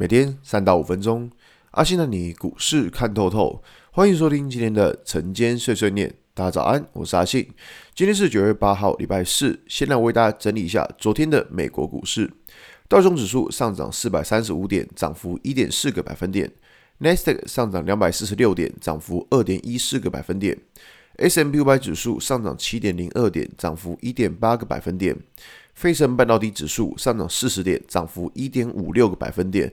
[0.00, 1.30] 每天三到五分钟，
[1.72, 3.62] 阿信带你股市看透透。
[3.92, 6.10] 欢迎收听今天的晨间碎碎念。
[6.32, 7.46] 大家早安，我是阿信。
[7.94, 9.62] 今天是九月八号，礼拜四。
[9.68, 12.32] 先来为大家整理一下昨天的美国股市。
[12.88, 16.50] 道琼指数上涨四百三十五点，涨幅一点四个百分点。
[16.96, 20.56] 纳斯达克上涨两百四十六点，涨幅二点一四个百分点。
[21.20, 25.14] S&P 五百指数上涨七点零二点，涨幅一点八个百分点。
[25.74, 29.70] 费城半导体指数上涨四十点，涨幅一点五六个百分点。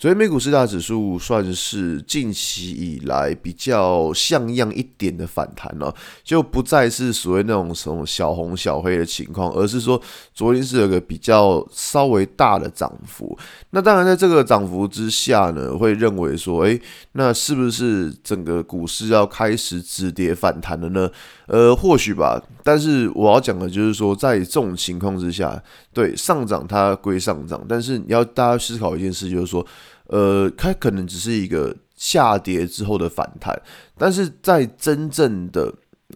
[0.00, 10.00] 昨天美股四大指数算是近期以来比较像样一点的反弹了，就不再是所谓那种什么小红小黑的情况，而是说
[10.32, 13.38] 昨天是有个比较稍微大的涨幅。
[13.72, 16.80] 那当然，在这个涨幅之下呢，会认为说，诶，
[17.12, 21.10] 那是不是整个股市要开始止跌反弹了呢？
[21.46, 22.42] 呃，或许吧。
[22.62, 29.66] 但是我要讲的就是说，在这种情况之下，对上涨它归上涨，但是你要大家思考一件事，就是说。
[30.06, 33.56] 呃，它可能只是一个下跌之后的反弹，
[33.96, 35.72] 但是在真正的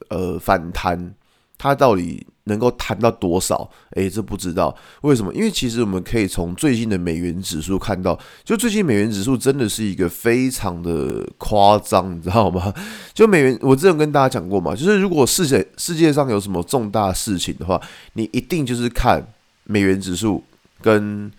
[0.08, 1.14] 呃反弹，
[1.56, 3.70] 它到底能够弹到多少？
[3.92, 5.32] 诶，这不知道为什么？
[5.32, 12.74] 因为其实我们可以从最近的美元指数看到，就最近美元指数真的是一个非常的夸张，你知道吗？
[13.14, 17.80] 就美元，我之前跟大家讲过嘛，就是如果世界世界上有什么重大事情的话，
[18.14, 19.22] 你一定就是看
[19.64, 20.42] 美元指数
[20.82, 21.30] 跟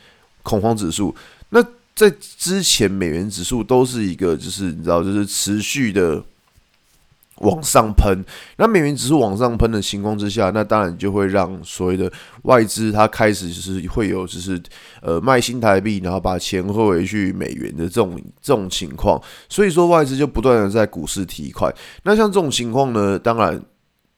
[0.44, 1.14] 恐慌指数，
[1.50, 1.62] 那。
[1.96, 6.22] 在之前，美元指数都是一个，就是你知道，就是持续的
[7.38, 8.22] 往上喷。
[8.58, 14.62] 那美元指数往上喷的情况之下，那当然就会让所谓的外资它开始就是会有，就是
[15.02, 19.22] 呃卖新台币，然后把钱汇回去美元的这种这种情况。
[19.48, 21.74] 所以说，外资就不断的在股市提款。
[22.04, 23.62] 那像这种情况呢，当然。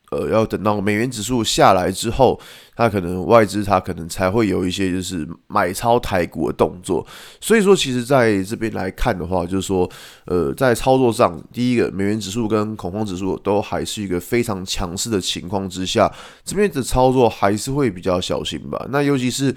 [0.10, 2.40] 呃，要等到美元指数下来之后，
[2.78, 7.06] 它可能外资它可能才会有一些就是买超台股的动作。
[7.42, 9.90] 所以说，其实在这边来看的话，就是说，
[10.26, 16.10] 呃，在操作上，第一个美元指数跟恐慌指数都还是一个非常强势的情况之下，
[16.46, 18.88] 这边的操作还是会比较小心吧。
[18.90, 19.54] 那尤其是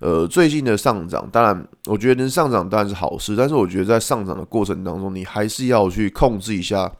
[0.00, 6.90] 呃最近的上涨，当然我觉得能上涨当然是好事，但是我觉得在上涨的过程当中，你还是要去控制一下。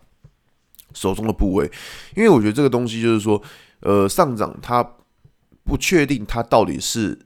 [0.92, 1.70] 手中的部位，
[2.16, 3.42] 因为我觉得这个东西就是说，
[3.80, 4.82] 呃，上涨它
[5.64, 7.18] 不确定它到底是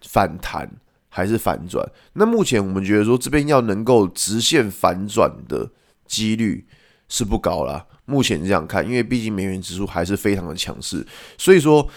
[0.00, 0.68] 反弹
[1.08, 1.86] 还是反转。
[2.14, 5.70] 那目前我们觉得说这边要能够直线反转的
[6.06, 6.66] 几率
[7.08, 7.86] 是不高啦。
[8.04, 11.06] 目前这样看，因为毕竟美元指数还是非常的强势，
[11.38, 11.88] 所以说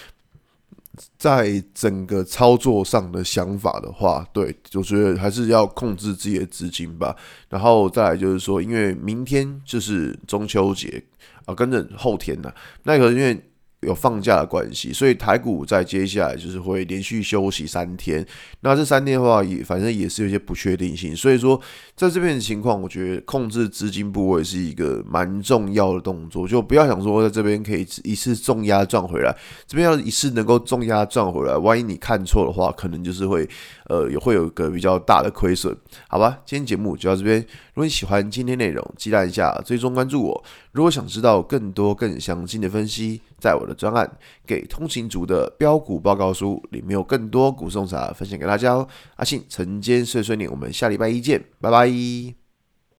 [1.17, 7.15] 在整个操作上的想法的话，对，我觉得还是要控制自己的资金吧。
[7.49, 11.03] 然后再来就是说，因为明天就是中秋节。
[11.45, 12.51] 啊，跟着后天呢，
[12.85, 13.39] 那个因为
[13.85, 18.25] 有放假的关系，所以台股在接下来就是会连续休息三天。
[18.61, 21.59] 那这三天的话，也反正也是有些不确定性，所以说
[21.95, 29.35] 在这边的情况，我觉得控制资金部位是一个蛮重要的动作，就不要想说在这边可以一次重压赚回来，
[29.67, 33.47] 这边要一次能够重压赚回来，万一你看错的话，可能就是会
[33.85, 35.75] 呃也会有一个比较大的亏损，
[36.07, 36.39] 好吧？
[36.45, 37.39] 今天节目就到这边。
[37.75, 40.43] 如果你喜欢今天内容，记得一下追踪关注我。
[40.71, 44.05] 如果想知道更多更详尽的分析，在我的专案
[44.45, 48.87] 《给通勤族的标股报告书》里面有更多股送茶分享给大家哦。
[49.17, 52.44] 阿信晨间碎碎念，我们下礼拜一见，拜拜。